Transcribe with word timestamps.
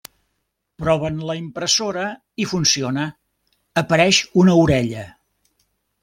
Proven 0.83 1.17
la 1.25 1.33
impressora 1.41 2.05
i 2.45 2.47
funciona, 2.53 3.03
apareix 3.83 4.23
una 4.45 4.57
orella. 4.63 5.05